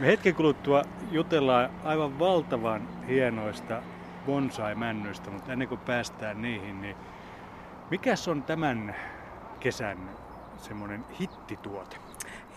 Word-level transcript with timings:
Me 0.00 0.06
hetken 0.06 0.34
kuluttua 0.34 0.82
jutellaan 1.10 1.70
aivan 1.84 2.18
valtavan 2.18 2.88
hienoista 3.08 3.82
bonsai-männyistä, 4.26 5.30
mutta 5.30 5.52
ennen 5.52 5.68
kuin 5.68 5.80
päästään 5.80 6.42
niihin, 6.42 6.82
niin 6.82 6.96
mikäs 7.90 8.28
on 8.28 8.42
tämän 8.42 8.94
kesän 9.60 9.98
semmoinen 10.56 11.04
hittituote? 11.20 11.96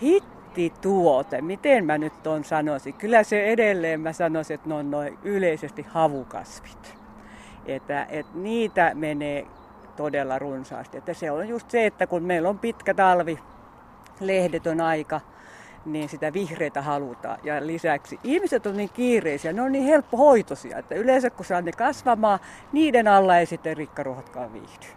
Hittituote, 0.02 1.42
miten 1.42 1.86
mä 1.86 1.98
nyt 1.98 2.28
on 2.28 2.44
sanoisin? 2.44 2.94
Kyllä 2.94 3.24
se 3.24 3.46
edelleen 3.46 4.02
mä 4.02 4.14
sanoisin, 4.14 4.56
että 4.56 4.70
ne 4.70 4.76
on 4.76 4.92
noin 4.92 5.18
yleisesti 5.24 5.86
havukasvit. 5.90 6.98
Että, 7.66 8.06
että 8.10 8.32
niitä 8.36 8.92
menee 8.96 9.48
todella 9.96 10.40
runsaasti. 10.40 10.98
Että 10.98 11.14
se 11.14 11.32
on 11.32 11.48
just 11.48 11.72
se, 11.72 11.86
että 11.86 12.08
kun 12.08 12.24
meillä 12.24 12.50
on 12.50 12.60
pitkä 12.60 12.94
talvi, 12.94 13.40
lehdetön 14.20 14.82
aika, 14.82 15.22
niin 15.86 16.10
sitä 16.10 16.34
vihreitä 16.34 16.82
halutaan. 16.82 17.40
Ja 17.44 17.68
lisäksi 17.68 18.20
ihmiset 18.24 18.66
on 18.66 18.78
niin 18.78 18.90
kiireisiä, 18.94 19.54
ne 19.54 19.62
on 19.62 19.72
niin 19.72 19.86
helppohoitoisia, 19.86 20.78
että 20.78 20.96
yleensä 20.96 21.30
kun 21.30 21.46
saa 21.46 21.62
ne 21.62 21.72
kasvamaan, 21.72 22.40
niiden 22.72 23.08
alla 23.08 23.38
ei 23.38 23.46
sitten 23.46 23.78
rikkaruohotkaan 23.78 24.54
viihdy. 24.54 24.88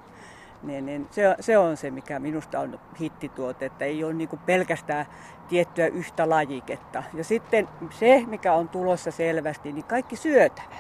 Niin, 0.62 0.86
niin 0.86 1.06
se, 1.10 1.36
se 1.40 1.59
on 1.59 1.76
se, 1.76 1.90
mikä 1.90 2.18
minusta 2.18 2.60
on 2.60 2.80
hittituote, 3.00 3.66
että 3.66 3.84
ei 3.84 4.04
ole 4.04 4.14
niin 4.14 4.28
pelkästään 4.46 5.06
tiettyä 5.48 5.86
yhtä 5.86 6.30
lajiketta. 6.30 7.02
Ja 7.14 7.24
sitten 7.24 7.68
se, 7.90 8.24
mikä 8.26 8.52
on 8.52 8.68
tulossa 8.68 9.10
selvästi, 9.10 9.73
niin 9.73 9.84
kaikki 9.84 10.16
syötävä. 10.16 10.76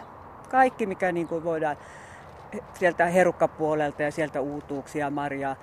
Kaikki, 0.50 0.86
mikä 0.86 1.12
niin 1.12 1.28
kuin 1.28 1.44
voidaan 1.44 1.76
sieltä 2.74 3.06
herukkapuolelta 3.06 4.02
ja 4.02 4.10
sieltä 4.10 4.40
uutuuksia, 4.40 5.10
marjaa, 5.10 5.56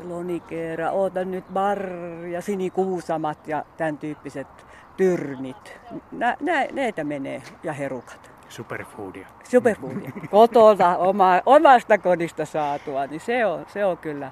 lonikeera, 0.00 0.90
oota 0.90 1.24
nyt 1.24 1.44
barja, 1.52 2.40
sinikuusamat 2.40 3.48
ja 3.48 3.64
tämän 3.76 3.98
tyyppiset 3.98 4.48
tyrnit. 4.96 5.80
Nä, 6.12 6.36
nä, 6.40 6.66
näitä 6.72 7.04
menee 7.04 7.42
ja 7.62 7.72
herukat. 7.72 8.30
Superfoodia. 8.48 9.28
Superfoodia. 9.48 10.10
Kotolta 10.30 10.96
oma, 10.96 11.42
omasta 11.46 11.98
kodista 11.98 12.44
saatua, 12.44 13.06
niin 13.06 13.20
se 13.20 13.46
on, 13.46 13.66
se 13.68 13.84
on 13.84 13.98
kyllä. 13.98 14.30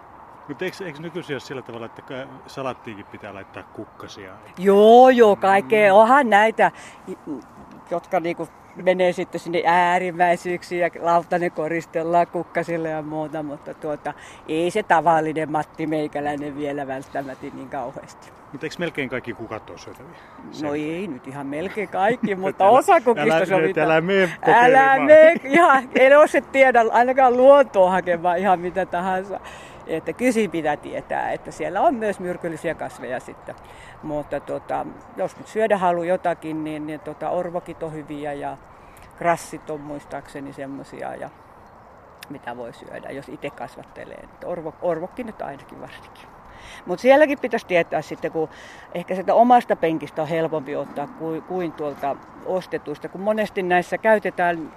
Mutta 0.48 0.64
eikö, 0.64 0.84
eikö 0.84 0.98
nykyisin 1.02 1.34
ole 1.34 1.40
sillä 1.40 1.62
tavalla, 1.62 1.86
että 1.86 2.26
salattiinkin 2.46 3.06
pitää 3.06 3.34
laittaa 3.34 3.62
kukkasia? 3.62 4.32
Joo, 4.58 5.10
joo, 5.10 5.36
kaikkea. 5.36 5.94
Onhan 5.94 6.30
näitä, 6.30 6.70
jotka 7.90 8.20
niinku 8.20 8.48
menee 8.76 9.12
sitten 9.12 9.40
sinne 9.40 9.62
äärimmäisyyksiin 9.66 10.80
ja 10.80 10.90
lautanen 11.00 11.52
koristellaan 11.52 12.26
kukkasille 12.26 12.88
ja 12.88 13.02
muuta, 13.02 13.42
mutta 13.42 13.74
tuota, 13.74 14.14
ei 14.48 14.70
se 14.70 14.82
tavallinen 14.82 15.52
Matti 15.52 15.86
Meikäläinen 15.86 16.56
vielä 16.56 16.86
välttämättä 16.86 17.46
niin 17.54 17.68
kauheasti. 17.68 18.30
Mutta 18.52 18.66
eikö 18.66 18.76
melkein 18.78 19.08
kaikki 19.08 19.34
kukat 19.34 19.70
ole 19.70 19.78
syötäviä? 19.78 20.16
No 20.62 20.74
ei 20.74 21.06
nyt 21.06 21.26
ihan 21.26 21.46
melkein 21.46 21.88
kaikki, 21.88 22.34
mutta 22.44 22.68
osa 22.68 23.00
kukista 23.00 23.46
sovitaan. 23.46 23.90
Älä 23.90 24.00
mene 24.00 24.30
Älä 24.42 24.98
mene, 24.98 25.34
ihan, 25.44 25.88
en 25.94 26.18
ole 26.18 26.42
tiedä 26.52 26.84
ainakaan 26.92 27.36
luontoa 27.36 27.90
hakemaan 27.90 28.38
ihan 28.38 28.60
mitä 28.60 28.86
tahansa. 28.86 29.40
Että 29.96 30.12
kysi 30.12 30.48
pitää 30.48 30.76
tietää, 30.76 31.32
että 31.32 31.50
siellä 31.50 31.80
on 31.80 31.94
myös 31.94 32.20
myrkyllisiä 32.20 32.74
kasveja 32.74 33.20
sitten. 33.20 33.54
Mutta 34.02 34.40
tota, 34.40 34.86
jos 35.16 35.36
nyt 35.36 35.46
syödä 35.46 35.78
halu 35.78 36.02
jotakin, 36.02 36.64
niin, 36.64 36.86
niin 36.86 37.00
tota, 37.00 37.30
orvokit 37.30 37.82
on 37.82 37.92
hyviä 37.92 38.32
ja 38.32 38.56
krassit 39.18 39.70
on 39.70 39.80
muistaakseni 39.80 40.52
semmoisia 40.52 41.14
ja 41.14 41.30
mitä 42.28 42.56
voi 42.56 42.72
syödä, 42.72 43.10
jos 43.10 43.28
itse 43.28 43.50
kasvattelee. 43.50 44.28
Orvo, 44.44 44.74
orvokki 44.82 45.24
nyt 45.24 45.42
ainakin 45.42 45.80
varsinkin. 45.80 46.24
Mutta 46.86 47.02
sielläkin 47.02 47.38
pitäisi 47.38 47.66
tietää 47.66 48.02
sitten, 48.02 48.32
kun 48.32 48.48
ehkä 48.94 49.14
sitä 49.14 49.34
omasta 49.34 49.76
penkistä 49.76 50.22
on 50.22 50.28
helpompi 50.28 50.76
ottaa 50.76 51.06
kuin, 51.06 51.42
kuin 51.42 51.72
tuolta 51.72 52.16
ostetuista, 52.46 53.08
kun 53.08 53.20
monesti 53.20 53.62
näissä 53.62 53.98
käytetään 53.98 54.72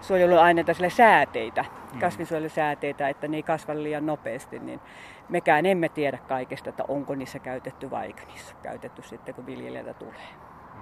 kasvinsuojeluaineita 0.00 0.74
sille 0.74 0.90
sääteitä, 0.90 1.64
mm. 1.92 2.00
kasvinsuojelusääteitä, 2.00 3.08
että 3.08 3.28
ne 3.28 3.36
ei 3.36 3.42
kasva 3.42 3.74
liian 3.74 4.06
nopeasti, 4.06 4.58
niin 4.58 4.80
mekään 5.28 5.66
emme 5.66 5.88
tiedä 5.88 6.18
kaikesta, 6.28 6.70
että 6.70 6.84
onko 6.88 7.14
niissä 7.14 7.38
käytetty 7.38 7.90
vai 7.90 8.06
eikö 8.06 8.22
niissä 8.26 8.54
käytetty 8.62 9.02
sitten, 9.02 9.34
kun 9.34 9.46
viljelijältä 9.46 9.94
tulee. 9.94 10.28
Mm. 10.74 10.80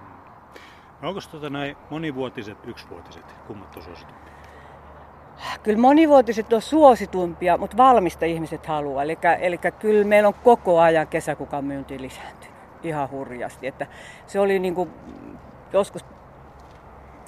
No 1.03 1.09
onko 1.09 1.21
tuota 1.31 1.51
näin 1.51 1.77
monivuotiset, 1.91 2.59
yksivuotiset, 2.67 3.25
kummat 3.47 3.77
on 3.77 3.83
suositumpia? 3.83 4.33
Kyllä 5.63 5.79
monivuotiset 5.79 6.53
on 6.53 6.63
suositumpia, 6.63 7.57
mutta 7.57 7.77
valmista 7.77 8.25
ihmiset 8.25 8.67
haluaa. 8.67 9.03
Eli, 9.03 9.19
eli 9.41 9.59
kyllä 9.79 10.05
meillä 10.05 10.29
on 10.29 10.35
koko 10.35 10.81
ajan 10.81 11.07
kesäkukan 11.07 11.65
myynti 11.65 12.01
lisääntynyt 12.01 12.59
ihan 12.83 13.11
hurjasti. 13.11 13.67
Että 13.67 13.87
se 14.27 14.41
oli 14.41 14.59
niin 14.59 14.75
kuin 14.75 14.91
joskus 15.73 16.05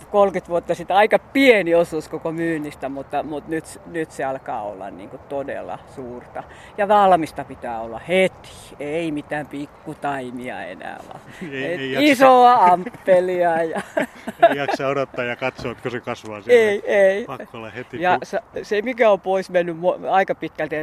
30 0.07 0.49
vuotta 0.49 0.75
sitten 0.75 0.97
aika 0.97 1.19
pieni 1.19 1.75
osuus 1.75 2.09
koko 2.09 2.33
myynnistä, 2.33 2.89
mutta, 2.89 3.23
mutta 3.23 3.51
nyt, 3.51 3.65
nyt 3.87 4.11
se 4.11 4.25
alkaa 4.25 4.63
olla 4.63 4.91
niin 4.91 5.11
kuin 5.11 5.23
todella 5.29 5.79
suurta. 5.95 6.43
Ja 6.79 6.89
valmista 6.89 7.45
pitää 7.45 7.81
olla 7.81 8.01
heti, 8.09 8.51
ei 8.81 9.13
mitään 9.13 9.47
pikkutaimia 9.47 10.65
enää, 10.65 11.01
vaan 11.09 11.21
ei, 11.53 11.97
ei 11.97 12.11
isoa 12.11 12.51
jaksa. 12.51 12.73
ampelia. 12.73 13.63
Ja... 13.63 13.81
ei 14.51 14.57
jaksa 14.57 14.89
odottaa 14.89 15.25
ja 15.25 15.37
katsoa, 15.37 15.73
että 15.73 15.91
se 15.91 16.01
kasvaa 16.01 16.43
siellä. 16.43 16.71
Ei, 16.71 16.83
ei. 16.87 17.25
Pakko 17.25 17.59
olla 17.59 17.71
heti. 17.71 18.03
Ja 18.03 18.19
se, 18.63 18.83
mikä 18.83 19.11
on 19.11 19.21
pois 19.21 19.51
mennyt 19.51 19.77
aika 20.11 20.35
pitkälti, 20.35 20.77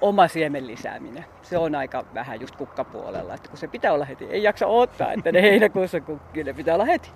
oma 0.00 0.28
siemen 0.28 0.66
lisääminen. 0.66 1.24
Se 1.42 1.58
on 1.58 1.74
aika 1.74 2.04
vähän 2.14 2.40
just 2.40 2.56
kukkapuolella, 2.56 3.34
että 3.34 3.48
kun 3.48 3.58
se 3.58 3.68
pitää 3.68 3.92
olla 3.92 4.04
heti. 4.04 4.24
Ei 4.30 4.42
jaksa 4.42 4.66
odottaa, 4.66 5.12
että 5.12 5.32
ne 5.32 5.42
heinäkuussa 5.48 6.00
kukkii, 6.00 6.44
ne 6.44 6.52
pitää 6.52 6.74
olla 6.74 6.84
heti. 6.84 7.10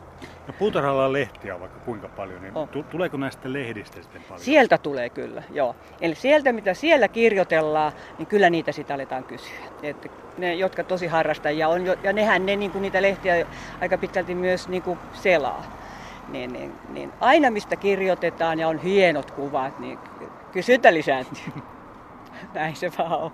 No 0.47 0.55
puutarhalla 0.59 1.05
on 1.05 1.13
lehtiä 1.13 1.61
vaikka 1.61 1.81
kuinka 1.81 2.09
paljon, 2.09 2.43
niin 2.43 2.53
on. 2.55 2.69
tuleeko 2.69 3.17
näistä 3.17 3.53
lehdistä 3.53 4.03
sitten 4.03 4.23
paljon? 4.23 4.45
Sieltä 4.45 4.79
tulee 4.79 5.11
kyllä, 5.11 5.43
joo. 5.51 5.77
Eli 6.01 6.15
sieltä 6.15 6.53
mitä 6.53 6.75
siellä 6.75 7.09
kirjoitellaan, 7.09 7.93
niin 8.19 8.27
kyllä 8.27 8.51
niitä 8.51 8.73
sitä 8.73 8.95
aletaan 8.95 9.25
kysyä. 9.25 9.59
Että 9.83 10.09
ne, 10.39 10.55
jotka 10.55 10.85
tosi 10.85 11.07
harrastajia 11.07 11.69
on, 11.69 11.87
ja 12.03 12.13
nehän 12.13 12.47
ne 12.47 12.57
niin 12.57 12.71
kuin 12.71 12.83
niitä 12.83 13.03
lehtiä 13.03 13.47
aika 13.81 13.99
pitkälti 13.99 14.35
myös 14.35 14.69
niin 14.69 14.83
kuin 14.83 14.99
selaa. 15.13 15.79
Niin, 16.29 16.53
niin, 16.53 16.73
niin 16.89 17.13
aina 17.21 17.51
mistä 17.51 17.77
kirjoitetaan 17.77 18.59
ja 18.59 18.69
on 18.69 18.79
hienot 18.79 19.31
kuvat, 19.31 19.79
niin 19.79 19.99
kysyntä 20.53 20.95
lisääntyy. 20.95 21.53
Näin 22.55 22.77
se 22.77 22.93
vaan 22.99 23.21
on. 23.21 23.33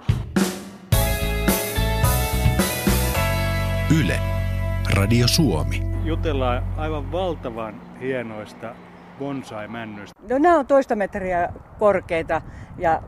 Yle. 4.00 4.20
Radio 4.94 5.28
Suomi 5.28 5.87
jutellaan 6.08 6.62
aivan 6.76 7.12
valtavan 7.12 7.80
hienoista 8.00 8.74
bonsai-männyistä. 9.18 10.20
No 10.30 10.38
nämä 10.38 10.58
on 10.58 10.66
toista 10.66 10.96
metriä 10.96 11.52
korkeita 11.78 12.42
ja 12.78 13.02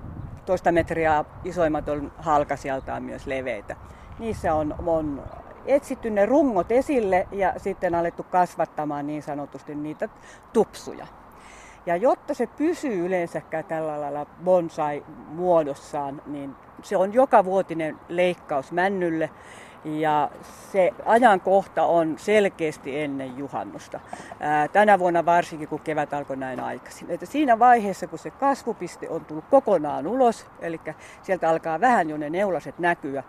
toista 0.47 0.73
metriä 0.73 1.25
isoimmat 1.45 1.89
on 1.89 2.13
halkasijaltaan 2.19 3.03
myös 3.03 3.27
leveitä. 3.27 3.77
Niissä 4.19 4.55
on, 4.55 4.75
on 4.87 5.23
etsitty 5.67 6.11
ne 6.11 6.27
rungot 6.27 6.73
esille 6.73 7.29
ja 7.33 7.55
sitten 7.57 7.95
alettu 7.95 8.23
kasvattamaan 8.23 9.07
niin 9.07 9.23
sanotusti 9.23 9.75
niitä 9.75 10.09
tupsuja. 10.53 11.07
Ja 11.87 11.97
jotta 11.97 12.35
se 12.35 12.47
pysyy 12.47 13.07
yleensäkään 13.07 13.65
tällä 13.65 14.01
lailla 14.01 14.27
bonsai-muodossaan, 14.45 16.23
niin 16.27 16.57
se 16.83 16.97
on 16.97 17.15
joka 17.15 17.45
vuotinen 17.45 17.97
leikkaus 18.09 18.73
männylle 18.73 19.31
ja 19.85 20.31
se 20.73 20.91
ajankohta 21.07 21.85
on 21.85 22.19
selkeästi 22.19 23.01
ennen 23.01 23.39
juhannusta. 23.39 24.01
Ää, 24.41 24.69
tänä 24.69 24.99
vuonna 24.99 25.27
varsinkin, 25.27 25.69
kun 25.69 25.81
kevät 25.81 26.15
alkoi 26.15 26.37
näin 26.37 26.61
aikaisin. 26.61 27.11
Että 27.11 27.27
siinä 27.27 27.59
vaiheessa, 27.59 28.07
kun 28.07 28.19
se 28.19 28.31
kasvupiste 28.31 29.09
on 29.09 29.25
tullut 29.25 29.45
kokonaan 29.51 30.07
ulos, 30.07 30.47
eli 30.61 30.81
sieltä 31.23 31.51
alkaa 31.51 31.81
vähän 31.81 32.11
jo 32.11 32.17
ne 32.17 32.31
neulaset 32.31 32.79
näkyä, 32.79 33.23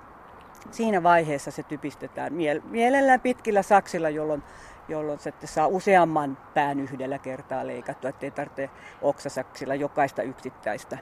siinä 0.71 1.03
vaiheessa 1.03 1.51
se 1.51 1.63
typistetään 1.63 2.33
mielellään 2.63 3.19
pitkillä 3.19 3.61
saksilla, 3.61 4.09
jolloin 4.09 4.43
jolloin 4.89 5.19
se 5.19 5.33
saa 5.45 5.67
useamman 5.67 6.37
pään 6.53 6.79
yhdellä 6.79 7.19
kertaa 7.19 7.67
leikattua, 7.67 8.09
ettei 8.09 8.31
tarvitse 8.31 8.69
oksasaksilla 9.01 9.75
jokaista 9.75 10.21
yksittäistä 10.21 10.97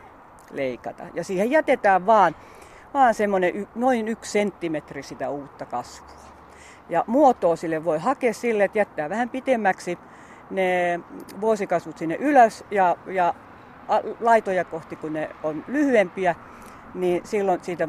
leikata. 0.52 1.04
Ja 1.13 1.24
siihen 1.24 1.52
jätetään 1.52 2.06
vaan 2.06 2.36
vaan 2.94 3.14
semmoinen 3.14 3.68
noin 3.76 4.08
yksi 4.08 4.32
senttimetri 4.32 5.04
sitä 5.04 5.30
uutta 5.30 5.66
kasvua. 5.66 6.20
Ja 6.90 7.04
muotoa 7.08 7.56
sille 7.56 7.86
voi 7.86 8.00
hakea 8.00 8.34
sille, 8.34 8.64
että 8.64 8.78
jättää 8.78 9.10
vähän 9.10 9.30
pitemmäksi 9.30 10.00
ne 10.52 11.00
vuosikasvut 11.42 11.98
sinne 11.98 12.16
ylös 12.16 12.64
ja, 12.72 12.96
ja 13.08 13.34
laitoja 14.20 14.66
kohti, 14.66 14.96
kun 14.96 15.14
ne 15.14 15.30
on 15.44 15.64
lyhyempiä, 15.68 16.36
niin 16.94 17.22
silloin 17.24 17.64
siitä 17.64 17.88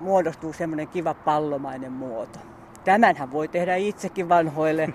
muodostuu 0.00 0.52
semmoinen 0.52 0.88
kiva 0.88 1.14
pallomainen 1.14 1.92
muoto. 1.92 2.38
Tämänhän 2.84 3.32
voi 3.32 3.48
tehdä 3.48 3.76
itsekin 3.76 4.28
vanhoille, 4.28 4.88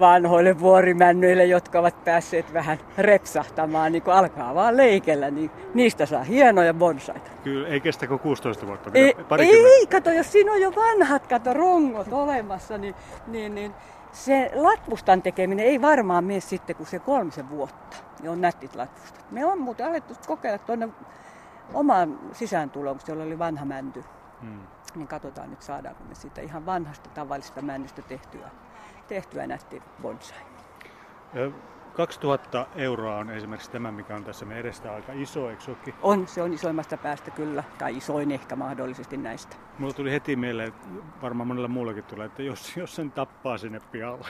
vanhoille 0.00 0.60
vuorimännyille, 0.60 1.44
jotka 1.44 1.78
ovat 1.78 2.04
päässeet 2.04 2.52
vähän 2.52 2.78
repsahtamaan, 2.98 3.92
niin 3.92 4.02
kun 4.02 4.14
alkaa 4.14 4.54
vaan 4.54 4.76
leikellä, 4.76 5.30
niin 5.30 5.50
niistä 5.74 6.06
saa 6.06 6.22
hienoja 6.22 6.74
bonsaita. 6.74 7.30
Kyllä, 7.44 7.68
ei 7.68 7.80
kestä 7.80 8.06
kuin 8.06 8.20
16 8.20 8.66
vuotta. 8.66 8.90
Ei, 8.94 9.16
ei, 9.38 9.86
kato, 9.86 10.10
jos 10.10 10.32
siinä 10.32 10.52
on 10.52 10.60
jo 10.60 10.72
vanhat, 10.76 11.26
kato, 11.26 11.54
rungot 11.54 12.12
olemassa, 12.12 12.78
niin, 12.78 12.94
niin, 13.26 13.54
niin 13.54 13.74
se 14.12 14.50
latvustan 14.54 15.22
tekeminen 15.22 15.66
ei 15.66 15.82
varmaan 15.82 16.24
mene 16.24 16.40
sitten 16.40 16.76
kuin 16.76 16.86
se 16.86 16.98
kolmisen 16.98 17.50
vuotta. 17.50 17.96
Ne 18.22 18.30
on 18.30 18.40
nättit 18.40 18.76
latvustat. 18.76 19.24
Me 19.30 19.44
on 19.44 19.60
muuten 19.60 19.86
alettu 19.86 20.14
kokeilla 20.26 20.58
tuonne 20.58 20.88
omaan 21.74 22.18
sisääntuloon, 22.32 22.96
kun 22.96 23.06
siellä 23.06 23.24
oli 23.24 23.38
vanha 23.38 23.64
mänty. 23.64 24.04
Hmm. 24.40 24.60
Niin 24.94 25.08
katsotaan 25.08 25.50
nyt 25.50 25.62
saadaanko 25.62 26.04
me 26.04 26.14
siitä 26.14 26.40
ihan 26.40 26.66
vanhasta 26.66 27.10
tavallista 27.10 27.62
männystä 27.62 28.02
tehtyä, 28.02 28.50
tehtyä 29.08 29.46
nätti 29.46 29.82
bonsai. 30.02 30.38
2000 31.92 32.66
euroa 32.76 33.16
on 33.16 33.30
esimerkiksi 33.30 33.70
tämä, 33.70 33.92
mikä 33.92 34.14
on 34.14 34.24
tässä 34.24 34.44
meidän 34.44 34.60
edestä 34.64 34.92
aika 34.92 35.12
iso, 35.12 35.50
eikö 35.50 35.62
olekin? 35.68 35.94
On, 36.02 36.28
se 36.28 36.42
on 36.42 36.52
isoimmasta 36.52 36.96
päästä 36.96 37.30
kyllä, 37.30 37.64
tai 37.78 37.96
isoin 37.96 38.30
ehkä 38.30 38.56
mahdollisesti 38.56 39.16
näistä. 39.16 39.56
Mulla 39.78 39.92
tuli 39.92 40.12
heti 40.12 40.36
mieleen, 40.36 40.72
varmaan 41.22 41.46
monella 41.46 41.68
muullakin 41.68 42.04
tulee, 42.04 42.26
että 42.26 42.42
jos, 42.42 42.76
jos 42.76 42.96
sen 42.96 43.12
tappaa 43.12 43.58
sinne 43.58 43.80
pihalle. 43.92 44.28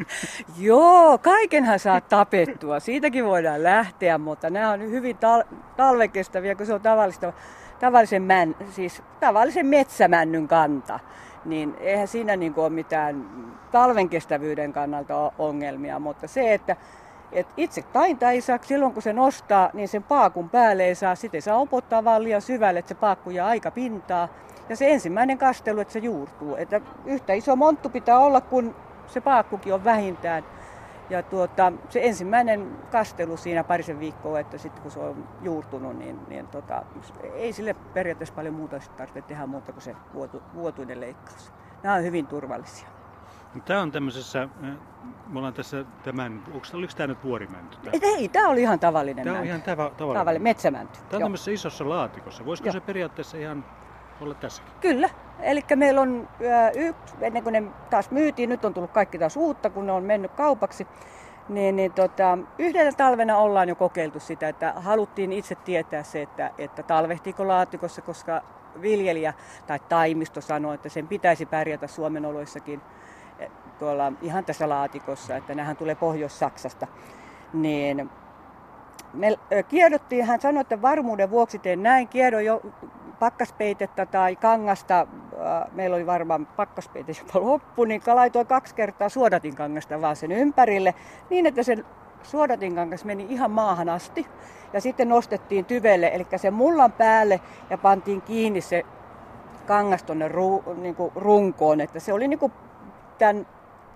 Joo, 0.58 1.18
kaikenhan 1.18 1.78
saa 1.78 2.00
tapettua, 2.00 2.80
siitäkin 2.80 3.24
voidaan 3.24 3.62
lähteä, 3.62 4.18
mutta 4.18 4.50
nämä 4.50 4.70
on 4.70 4.80
hyvin 4.80 5.16
tal- 5.16 5.54
talvekestäviä, 5.76 6.54
kun 6.54 6.66
se 6.66 6.74
on 6.74 6.80
tavallista, 6.80 7.32
tavallisen, 7.80 8.22
män, 8.22 8.56
siis 8.70 9.02
tavallisen 9.20 9.66
metsämännyn 9.66 10.48
kanta 10.48 11.00
niin 11.44 11.76
eihän 11.80 12.08
siinä 12.08 12.36
niin 12.36 12.54
ole 12.56 12.70
mitään 12.70 13.26
talven 13.72 14.08
kestävyyden 14.08 14.72
kannalta 14.72 15.32
ongelmia, 15.38 15.98
mutta 15.98 16.26
se, 16.26 16.54
että 16.54 16.76
et 17.32 17.46
itse 17.56 17.82
tainta 17.82 18.30
ei 18.30 18.40
saa 18.40 18.58
silloin, 18.62 18.92
kun 18.92 19.02
se 19.02 19.12
nostaa, 19.12 19.70
niin 19.72 19.88
sen 19.88 20.02
paakun 20.02 20.50
päälle 20.50 20.84
ei 20.84 20.94
saa, 20.94 21.14
sitten 21.14 21.42
saa 21.42 21.56
opottaa 21.56 22.04
vaan 22.04 22.24
liian 22.24 22.42
syvälle, 22.42 22.78
että 22.78 22.88
se 22.88 22.94
paakku 22.94 23.30
jää 23.30 23.46
aika 23.46 23.70
pintaa. 23.70 24.28
Ja 24.68 24.76
se 24.76 24.90
ensimmäinen 24.90 25.38
kastelu, 25.38 25.80
että 25.80 25.92
se 25.92 25.98
juurtuu. 25.98 26.56
Että 26.56 26.80
yhtä 27.04 27.32
iso 27.32 27.56
monttu 27.56 27.88
pitää 27.88 28.18
olla, 28.18 28.40
kun 28.40 28.74
se 29.06 29.20
paakkukin 29.20 29.74
on 29.74 29.84
vähintään. 29.84 30.44
Ja 31.10 31.22
tuota, 31.22 31.72
se 31.88 32.00
ensimmäinen 32.02 32.78
kastelu 32.90 33.36
siinä 33.36 33.64
parisen 33.64 34.00
viikkoa, 34.00 34.40
että 34.40 34.58
sitten 34.58 34.82
kun 34.82 34.90
se 34.90 35.00
on 35.00 35.28
juurtunut, 35.42 35.98
niin, 35.98 36.20
niin 36.28 36.46
tota, 36.46 36.82
ei 37.34 37.52
sille 37.52 37.74
periaatteessa 37.74 38.34
paljon 38.34 38.54
muuta 38.54 38.76
tarvitse 38.96 39.22
tehdä 39.22 39.46
muuta 39.46 39.72
kuin 39.72 39.82
se 39.82 39.96
vuotu, 40.14 40.42
vuotuinen 40.54 41.00
leikkaus. 41.00 41.52
Nämä 41.82 41.94
on 41.94 42.02
hyvin 42.02 42.26
turvallisia. 42.26 42.88
Tämä 43.64 43.80
on 43.80 43.92
tämmöisessä, 43.92 44.42
eh, 44.42 44.68
me 45.28 45.38
ollaan 45.38 45.54
tässä 45.54 45.84
tämän, 46.04 46.42
onko, 46.46 46.66
oliko 46.74 46.92
tämä 46.96 47.06
nyt 47.06 47.24
vuorimänty? 47.24 47.76
Tämä? 47.76 47.90
Ei, 48.02 48.28
tämä 48.28 48.48
oli 48.48 48.60
ihan 48.60 48.78
tavallinen 48.78 49.24
Tämä 49.24 49.38
on 49.38 49.44
ihan 49.44 49.62
tava, 49.62 49.90
tavallinen. 49.90 50.20
tavallinen 50.20 50.42
metsämänty. 50.42 50.98
Tämä 50.98 51.16
on 51.16 51.22
tämmöisessä 51.22 51.50
isossa 51.50 51.88
laatikossa. 51.88 52.44
Voisiko 52.46 52.66
Joo. 52.66 52.72
se 52.72 52.80
periaatteessa 52.80 53.36
ihan 53.36 53.64
olla 54.20 54.34
tässäkin? 54.34 54.72
Kyllä. 54.80 55.08
Eli 55.40 55.64
meillä 55.76 56.00
on 56.00 56.28
yksi, 56.74 57.14
ennen 57.20 57.42
kuin 57.42 57.52
ne 57.52 57.62
taas 57.90 58.10
myytiin, 58.10 58.48
nyt 58.48 58.64
on 58.64 58.74
tullut 58.74 58.90
kaikki 58.90 59.18
taas 59.18 59.36
uutta, 59.36 59.70
kun 59.70 59.86
ne 59.86 59.92
on 59.92 60.04
mennyt 60.04 60.32
kaupaksi. 60.32 60.86
Niin, 61.48 61.76
niin 61.76 61.92
tota, 61.92 62.38
yhdellä 62.58 62.92
talvena 62.92 63.36
ollaan 63.36 63.68
jo 63.68 63.74
kokeiltu 63.74 64.20
sitä, 64.20 64.48
että 64.48 64.72
haluttiin 64.76 65.32
itse 65.32 65.54
tietää 65.54 66.02
se, 66.02 66.22
että, 66.22 66.50
että 66.58 66.82
talvehtiiko 66.82 67.48
laatikossa, 67.48 68.02
koska 68.02 68.42
viljelijä 68.82 69.34
tai 69.66 69.78
taimisto 69.88 70.40
sanoi, 70.40 70.74
että 70.74 70.88
sen 70.88 71.08
pitäisi 71.08 71.46
pärjätä 71.46 71.86
Suomen 71.86 72.26
oloissakin 72.26 72.80
tuolla 73.78 74.12
ihan 74.22 74.44
tässä 74.44 74.68
laatikossa, 74.68 75.36
että 75.36 75.54
nähän 75.54 75.76
tulee 75.76 75.94
Pohjois-Saksasta, 75.94 76.86
niin 77.52 78.10
me 79.12 79.38
kiedottiin, 79.68 80.24
hän 80.24 80.40
sanoi, 80.40 80.60
että 80.60 80.82
varmuuden 80.82 81.30
vuoksi 81.30 81.58
teen 81.58 81.82
näin, 81.82 82.08
kiedo 82.08 82.40
jo 82.40 82.60
pakkaspeitettä 83.18 84.06
tai 84.06 84.36
kangasta, 84.36 85.06
meillä 85.72 85.96
oli 85.96 86.06
varmaan 86.06 86.46
pakkaspeite 86.46 87.12
jopa 87.18 87.46
loppu, 87.46 87.84
niin 87.84 88.02
laitoin 88.06 88.46
kaksi 88.46 88.74
kertaa 88.74 89.08
suodatin 89.08 89.56
kangasta 89.56 90.00
vaan 90.00 90.16
sen 90.16 90.32
ympärille, 90.32 90.94
niin 91.30 91.46
että 91.46 91.62
sen 91.62 91.84
suodatin 92.22 92.74
kangas 92.74 93.04
meni 93.04 93.26
ihan 93.28 93.50
maahan 93.50 93.88
asti. 93.88 94.26
Ja 94.72 94.80
sitten 94.80 95.08
nostettiin 95.08 95.64
tyvelle, 95.64 96.10
eli 96.14 96.26
sen 96.36 96.54
mullan 96.54 96.92
päälle 96.92 97.40
ja 97.70 97.78
pantiin 97.78 98.22
kiinni 98.22 98.60
se 98.60 98.84
kangas 99.66 100.02
tuonne 100.02 100.28
ru, 100.28 100.64
niin 100.76 100.96
runkoon, 101.14 101.80
että 101.80 102.00
se 102.00 102.12
oli 102.12 102.28
niin 102.28 102.38
kuin 102.38 102.52
tämän 103.18 103.46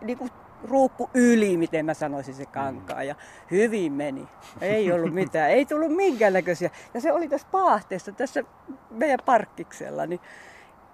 niin 0.00 0.18
kuin 0.18 0.30
ruukku 0.68 1.10
yli, 1.14 1.56
miten 1.56 1.86
mä 1.86 1.94
sanoisin 1.94 2.34
se 2.34 2.46
kankaa. 2.46 3.02
Ja 3.02 3.14
hyvin 3.50 3.92
meni. 3.92 4.28
Ei 4.60 4.92
ollut 4.92 5.14
mitään. 5.14 5.50
Ei 5.50 5.66
tullut 5.66 5.96
minkäännäköisiä. 5.96 6.70
Ja 6.94 7.00
se 7.00 7.12
oli 7.12 7.28
tässä 7.28 7.46
paahteessa, 7.50 8.12
tässä 8.12 8.44
meidän 8.90 9.18
parkkiksella. 9.24 10.06
Niin 10.06 10.20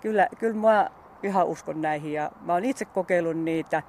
kyllä, 0.01 0.29
kyllä 0.39 0.61
mä 0.61 0.91
ihan 1.23 1.47
uskon 1.47 1.81
näihin. 1.81 2.13
Ja 2.13 2.31
mä 2.41 2.53
oon 2.53 2.65
itse 2.65 2.85
kokeillut 2.85 3.37
niitä 3.37 3.83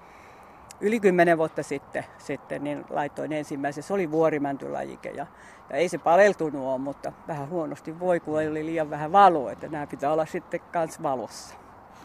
yli 0.81 1.00
kymmenen 1.00 1.38
vuotta 1.38 1.63
sitten, 1.63 2.06
sitten 2.17 2.63
niin 2.63 2.85
laitoin 2.89 3.33
ensimmäisen. 3.33 3.83
Se 3.83 3.94
oli 3.94 4.11
vuorimäntyläjike 4.11 5.09
ja, 5.09 5.27
ja 5.69 5.75
ei 5.75 5.89
se 5.89 5.97
paleltunut 5.97 6.65
ole, 6.65 6.77
mutta 6.77 7.11
vähän 7.27 7.50
huonosti 7.50 8.00
voi, 8.00 8.19
kun 8.19 8.38
oli 8.38 8.65
liian 8.65 8.89
vähän 8.89 9.11
valoa. 9.11 9.51
Että 9.51 9.67
nämä 9.67 9.88
pitää 9.88 10.13
olla 10.13 10.25
sitten 10.25 10.59
kans 10.71 11.03
valossa. 11.03 11.56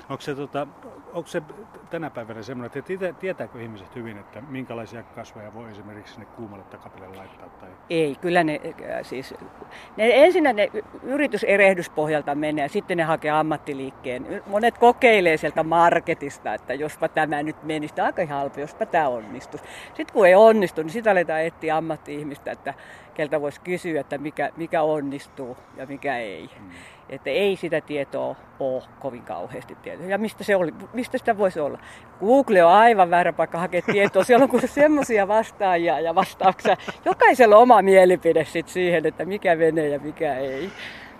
Onko 0.08 0.20
se, 0.20 0.34
tota, 0.34 0.66
onko 1.12 1.28
se 1.28 1.42
tänä 1.90 2.10
päivänä 2.10 2.42
semmoinen, 2.42 2.78
että 2.78 3.14
tietääkö 3.20 3.62
ihmiset 3.62 3.94
hyvin, 3.94 4.18
että 4.18 4.40
minkälaisia 4.40 5.02
kasveja 5.02 5.54
voi 5.54 5.70
esimerkiksi 5.70 6.14
sinne 6.14 6.26
kuumalle 6.26 6.64
takapelle 6.64 7.16
laittaa? 7.16 7.48
Tai... 7.48 7.68
Ei, 7.90 8.16
kyllä 8.20 8.44
ne 8.44 8.60
äh, 8.66 8.98
siis, 9.02 9.34
ne, 9.96 10.24
ensinnä 10.24 10.52
ne 10.52 10.70
yrityserehdyspohjalta 11.02 12.34
menee 12.34 12.64
ja 12.64 12.68
sitten 12.68 12.96
ne 12.96 13.02
hakee 13.02 13.30
ammattiliikkeen. 13.30 14.42
Monet 14.46 14.78
kokeilee 14.78 15.36
sieltä 15.36 15.62
marketista, 15.62 16.54
että 16.54 16.74
jospa 16.74 17.08
tämä 17.08 17.42
nyt 17.42 17.62
menisi, 17.62 18.00
aika 18.00 18.26
halpa, 18.26 18.60
jospa 18.60 18.86
tämä 18.86 19.08
onnistuisi. 19.08 19.64
Sitten 19.86 20.12
kun 20.12 20.26
ei 20.26 20.34
onnistu, 20.34 20.82
niin 20.82 20.90
sitten 20.90 21.10
aletaan 21.10 21.42
etsiä 21.42 21.76
ammatti-ihmistä, 21.76 22.52
että 22.52 22.74
keltä 23.14 23.40
voisi 23.40 23.60
kysyä, 23.60 24.00
että 24.00 24.18
mikä, 24.18 24.50
mikä 24.56 24.82
onnistuu 24.82 25.56
ja 25.76 25.86
mikä 25.86 26.18
ei. 26.18 26.50
Hmm. 26.58 26.70
Että 27.08 27.30
ei 27.30 27.56
sitä 27.56 27.80
tietoa 27.80 28.36
ole 28.60 28.82
kovin 29.00 29.22
kauheasti 29.22 29.74
tietoa. 29.74 30.06
Ja 30.06 30.18
mistä, 30.18 30.44
se 30.44 30.56
oli, 30.56 30.74
mistä 30.92 31.18
sitä 31.18 31.38
voisi 31.38 31.60
olla? 31.60 31.78
Google 32.20 32.64
on 32.64 32.72
aivan 32.72 33.10
väärä 33.10 33.32
paikka 33.32 33.58
hakea 33.58 33.82
tietoa. 33.82 34.24
Siellä 34.24 34.48
on 34.52 34.68
semmoisia 34.68 35.28
vastaajia 35.28 36.00
ja 36.00 36.14
vastauksia. 36.14 36.76
Jokaisella 37.04 37.56
on 37.56 37.62
oma 37.62 37.82
mielipide 37.82 38.44
sit 38.44 38.68
siihen, 38.68 39.06
että 39.06 39.24
mikä 39.24 39.56
menee 39.56 39.88
ja 39.88 39.98
mikä 39.98 40.34
ei. 40.34 40.70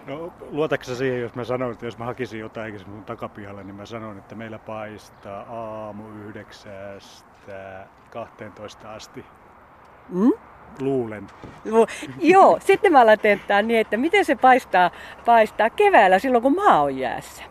No 0.06 0.32
luotatko 0.50 0.94
siihen, 0.94 1.20
jos 1.20 1.34
mä 1.34 1.44
sanon, 1.44 1.72
että 1.72 1.86
jos 1.86 1.98
mä 1.98 2.04
hakisin 2.04 2.40
jotain 2.40 2.80
mun 2.86 3.04
takapihalle, 3.04 3.64
niin 3.64 3.76
mä 3.76 3.86
sanon, 3.86 4.18
että 4.18 4.34
meillä 4.34 4.58
paistaa 4.58 5.42
aamu 5.42 6.08
yhdeksästä 6.08 7.86
12 8.10 8.94
asti. 8.94 9.24
Mm? 10.08 10.32
Luulen. 10.82 11.26
Joo, 12.18 12.58
sitten 12.60 12.92
mä 12.92 13.00
alan 13.00 13.18
niin, 13.62 13.80
että 13.80 13.96
miten 13.96 14.24
se 14.24 14.36
paistaa, 14.36 14.90
paistaa 15.26 15.70
keväällä 15.70 16.18
silloin, 16.18 16.42
kun 16.42 16.54
maa 16.54 16.82
on 16.82 16.98
jäässä. 16.98 17.42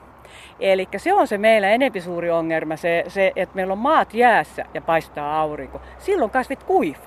Eli 0.60 0.88
se 0.98 1.14
on 1.14 1.28
se 1.28 1.38
meillä 1.38 1.70
enempi 1.70 2.02
suuri 2.02 2.32
ongelma, 2.32 2.76
se, 2.76 3.04
se, 3.08 3.32
että 3.36 3.56
meillä 3.56 3.72
on 3.72 3.78
maat 3.78 4.14
jäässä 4.14 4.66
ja 4.74 4.82
paistaa 4.82 5.42
aurinko. 5.42 5.82
Silloin 5.98 6.32
kasvit 6.32 6.64
kuivaa, 6.64 7.04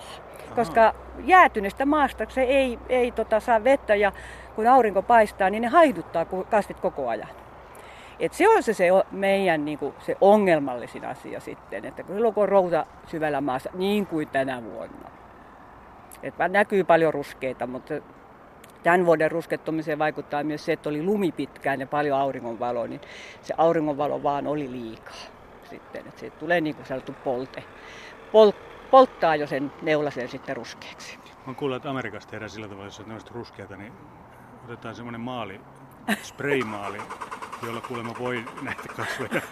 koska 0.54 0.94
jäätyneestä 1.25 1.87
maasta 1.87 2.26
se 2.28 2.42
ei, 2.42 2.78
ei 2.88 3.11
tota, 3.12 3.40
saa 3.40 3.64
vettä 3.64 3.94
ja 3.94 4.12
kun 4.56 4.66
aurinko 4.66 5.02
paistaa, 5.02 5.50
niin 5.50 5.62
ne 5.62 5.68
haiduttaa 5.68 6.26
kasvit 6.50 6.80
koko 6.80 7.08
ajan. 7.08 7.28
Et 8.20 8.32
se 8.32 8.49
on 8.49 8.62
se, 8.62 8.75
se 8.75 8.88
meidän 9.11 9.64
niin 9.64 9.78
kuin, 9.78 9.94
se 9.99 10.16
ongelmallisin 10.20 11.04
asia 11.04 11.40
sitten, 11.40 11.85
että 11.85 12.02
kun 12.02 12.14
silloin 12.14 12.35
kun 12.35 12.42
on 12.42 12.49
routa 12.49 12.87
syvällä 13.06 13.40
maassa, 13.40 13.70
niin 13.75 14.06
kuin 14.06 14.28
tänä 14.28 14.62
vuonna, 14.64 15.11
että 16.23 16.49
näkyy 16.49 16.85
paljon 16.85 17.14
ruskeita, 17.14 17.66
mutta 17.66 17.94
tämän 18.82 19.06
vuoden 19.06 19.30
ruskettumiseen 19.30 19.99
vaikuttaa 19.99 20.44
myös 20.44 20.64
se, 20.64 20.73
että 20.73 20.88
oli 20.88 21.02
lumi 21.02 21.32
pitkään 21.32 21.80
ja 21.80 21.87
paljon 21.87 22.18
auringonvaloa, 22.18 22.87
niin 22.87 23.00
se 23.42 23.54
auringonvalo 23.56 24.23
vaan 24.23 24.46
oli 24.46 24.73
liikaa 24.73 25.37
sitten. 25.70 26.06
Että 26.06 26.20
se 26.20 26.30
tulee 26.30 26.61
niin 26.61 26.76
kuin 26.76 26.87
sanottu 26.87 27.14
polte. 27.25 27.64
Pol, 28.32 28.52
polttaa 28.90 29.37
jo 29.37 29.46
sen 29.46 29.73
neulasen 29.82 30.28
sitten 30.28 30.56
ruskeaksi. 30.56 31.18
Mä 31.46 31.54
kuullut, 31.54 31.76
että 31.76 31.90
Amerikassa 31.90 32.28
tehdään 32.28 32.50
sillä 32.50 32.68
tavalla, 32.68 32.88
että 32.88 33.02
ne 33.06 33.14
on 33.14 33.20
ruskeata, 33.30 33.76
niin 33.76 33.92
otetaan 34.64 34.94
semmoinen 34.94 35.20
maali, 35.20 35.61
spraymaali, 36.23 36.99
jolla 37.66 37.80
kuulemma 37.80 38.14
voi 38.18 38.44
näitä 38.62 38.82
kasveja 38.96 39.42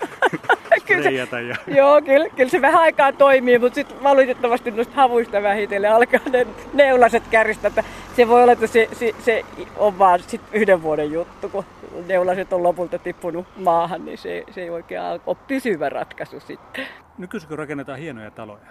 kyllä 0.86 1.02
se-. 1.02 1.42
Ja... 1.42 1.56
Joo, 1.78 2.02
kyllä, 2.02 2.28
kyllä 2.28 2.50
se 2.50 2.62
vähän 2.62 2.82
aikaa 2.82 3.12
toimii, 3.12 3.58
mutta 3.58 3.74
sitten 3.74 4.02
valitettavasti 4.02 4.70
noista 4.70 4.94
havuista 4.94 5.42
vähitellen 5.42 5.92
alkaa 5.92 6.20
ne 6.32 6.46
neulaset 6.72 7.22
käristä. 7.30 7.68
Että 7.68 7.84
se 8.16 8.28
voi 8.28 8.42
olla, 8.42 8.52
että 8.52 8.66
se, 8.66 8.88
se, 8.92 9.14
se 9.18 9.44
on 9.76 9.98
vaan 9.98 10.20
sit 10.20 10.40
yhden 10.52 10.82
vuoden 10.82 11.12
juttu, 11.12 11.48
kun 11.48 11.64
neulaset 12.06 12.52
on 12.52 12.62
lopulta 12.62 12.98
tippunut 12.98 13.46
maahan, 13.56 14.04
niin 14.04 14.18
se, 14.18 14.44
se 14.50 14.62
ei 14.62 14.70
oikein 14.70 15.02
ole 15.26 15.36
pysyvä 15.48 15.88
ratkaisu 15.88 16.40
sitten. 16.40 16.86
Nykyisin 17.18 17.48
kun 17.48 17.58
rakennetaan 17.58 17.98
hienoja 17.98 18.30
taloja, 18.30 18.66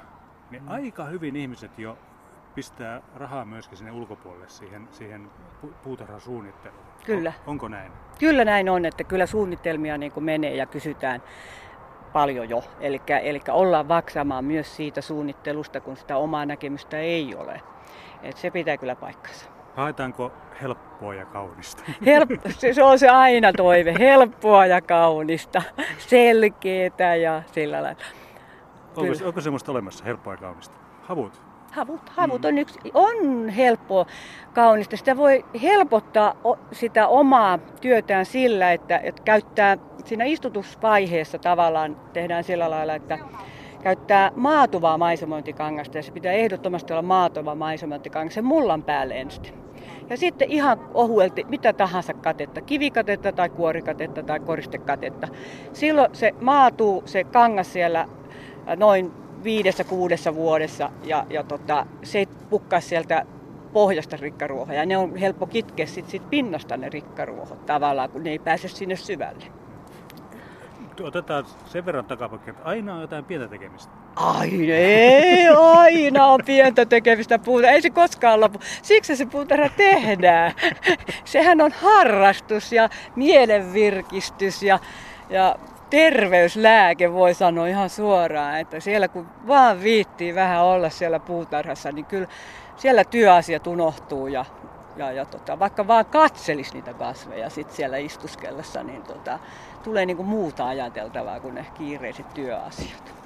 niin 0.51 0.63
aika 0.67 1.05
hyvin 1.05 1.35
ihmiset 1.35 1.79
jo 1.79 1.97
pistää 2.55 3.01
rahaa 3.15 3.45
myöskin 3.45 3.77
sinne 3.77 3.91
ulkopuolelle 3.91 4.49
siihen, 4.49 4.87
siihen 4.91 5.29
pu- 5.63 5.73
puutarhasuunnitteluun. 5.83 6.83
Kyllä. 7.05 7.33
On, 7.45 7.51
onko 7.51 7.67
näin? 7.67 7.91
Kyllä 8.19 8.45
näin 8.45 8.69
on, 8.69 8.85
että 8.85 9.03
kyllä 9.03 9.25
suunnitelmia 9.25 9.97
niin 9.97 10.11
kuin 10.11 10.23
menee 10.23 10.55
ja 10.55 10.65
kysytään 10.65 11.21
paljon 12.13 12.49
jo. 12.49 12.63
Eli, 12.79 13.41
ollaan 13.51 13.87
vaksamaan 13.87 14.45
myös 14.45 14.75
siitä 14.75 15.01
suunnittelusta, 15.01 15.81
kun 15.81 15.97
sitä 15.97 16.17
omaa 16.17 16.45
näkemystä 16.45 16.99
ei 16.99 17.35
ole. 17.35 17.61
Et 18.23 18.37
se 18.37 18.51
pitää 18.51 18.77
kyllä 18.77 18.95
paikkansa. 18.95 19.45
Haetaanko 19.75 20.31
helppoa 20.61 21.13
ja 21.13 21.25
kaunista? 21.25 21.83
Help- 22.05 22.51
se, 22.73 22.83
on 22.83 22.99
se 22.99 23.09
aina 23.09 23.53
toive, 23.53 23.95
helppoa 23.99 24.65
ja 24.65 24.81
kaunista, 24.81 25.61
selkeää 25.97 27.15
ja 27.21 27.43
sillä 27.51 27.83
lailla. 27.83 28.01
Onko, 28.95 29.01
Kyllä. 29.01 29.27
onko 29.27 29.41
semmoista 29.41 29.71
olemassa 29.71 30.03
helppoa 30.05 30.33
ja 30.33 30.37
kaunista? 30.37 30.75
Havut? 31.01 31.41
Havut, 31.71 32.09
havut 32.09 32.45
on, 32.45 32.57
yksi, 32.57 32.79
on 32.93 33.49
helppoa 33.49 34.05
kaunista. 34.53 34.97
Sitä 34.97 35.17
voi 35.17 35.45
helpottaa 35.61 36.35
sitä 36.71 37.07
omaa 37.07 37.59
työtään 37.81 38.25
sillä, 38.25 38.71
että, 38.71 38.97
että 38.97 39.21
käyttää 39.23 39.77
siinä 40.05 40.25
istutusvaiheessa 40.25 41.37
tavallaan 41.37 41.95
tehdään 42.13 42.43
sillä 42.43 42.69
lailla, 42.69 42.95
että 42.95 43.19
käyttää 43.83 44.31
maatuvaa 44.35 44.97
maisemointikangasta 44.97 45.97
ja 45.97 46.03
se 46.03 46.11
pitää 46.11 46.31
ehdottomasti 46.31 46.93
olla 46.93 47.01
maatuva 47.01 47.55
maisemointikangas 47.55 48.33
sen 48.33 48.45
mullan 48.45 48.83
päälle 48.83 49.13
ensin. 49.13 49.63
Ja 50.09 50.17
sitten 50.17 50.51
ihan 50.51 50.79
ohuelti 50.93 51.45
mitä 51.49 51.73
tahansa 51.73 52.13
katetta, 52.13 52.61
kivikatetta 52.61 53.31
tai 53.31 53.49
kuorikatetta 53.49 54.23
tai 54.23 54.39
koristekatetta. 54.39 55.27
Silloin 55.73 56.15
se 56.15 56.31
maatuu 56.41 57.03
se 57.05 57.23
kangas 57.23 57.73
siellä 57.73 57.99
äh, 57.99 58.77
noin 58.77 59.11
viidessä 59.43 59.83
kuudessa 59.83 60.35
vuodessa 60.35 60.91
ja, 61.03 61.25
ja 61.29 61.43
tota, 61.43 61.85
se 62.03 62.19
ei 62.19 62.27
pukkaa 62.49 62.79
sieltä 62.79 63.25
pohjasta 63.73 64.17
rikkaruohoja. 64.17 64.79
Ja 64.79 64.85
ne 64.85 64.97
on 64.97 65.15
helppo 65.15 65.47
kitkeä 65.47 65.85
sit, 65.85 66.09
sit 66.09 66.29
pinnasta 66.29 66.77
ne 66.77 66.89
rikkaruohot 66.89 67.65
tavallaan, 67.65 68.09
kun 68.09 68.23
ne 68.23 68.29
ei 68.29 68.39
pääse 68.39 68.67
sinne 68.67 68.95
syvälle. 68.95 69.62
Otetaan 71.01 71.45
sen 71.65 71.85
verran 71.85 72.05
takapakki, 72.05 72.49
että 72.49 72.63
aina 72.65 72.95
on 72.95 73.01
jotain 73.01 73.25
pientä 73.25 73.47
tekemistä. 73.47 73.91
Aina, 74.15 74.73
ei, 74.73 75.47
aina 75.47 76.25
on 76.25 76.39
pientä 76.45 76.85
tekemistä 76.85 77.39
puuta. 77.39 77.69
Ei 77.69 77.81
se 77.81 77.89
koskaan 77.89 78.39
lopu. 78.39 78.59
Siksi 78.81 79.15
se 79.15 79.25
puutarha 79.25 79.69
tehdään. 79.69 80.51
Sehän 81.25 81.61
on 81.61 81.71
harrastus 81.71 82.71
ja 82.71 82.89
mielenvirkistys 83.15 84.63
ja, 84.63 84.79
ja 85.29 85.55
terveyslääke 85.89 87.13
voi 87.13 87.33
sanoa 87.33 87.67
ihan 87.67 87.89
suoraan. 87.89 88.59
Että 88.59 88.79
siellä 88.79 89.07
kun 89.07 89.27
vaan 89.47 89.83
viittii 89.83 90.35
vähän 90.35 90.63
olla 90.63 90.89
siellä 90.89 91.19
puutarhassa, 91.19 91.91
niin 91.91 92.05
kyllä 92.05 92.27
siellä 92.75 93.03
työasiat 93.03 93.67
unohtuu 93.67 94.27
ja 94.27 94.45
ja, 94.97 95.11
ja 95.11 95.25
tota, 95.25 95.59
vaikka 95.59 95.87
vaan 95.87 96.05
katselis 96.05 96.73
niitä 96.73 96.93
kasveja 96.93 97.49
sit 97.49 97.71
siellä 97.71 97.97
istuskellessa, 97.97 98.83
niin 98.83 99.03
tota, 99.03 99.39
tulee 99.83 100.05
niinku 100.05 100.23
muuta 100.23 100.67
ajateltavaa 100.67 101.39
kuin 101.39 101.55
ne 101.55 101.65
kiireiset 101.73 102.33
työasiat. 102.33 103.22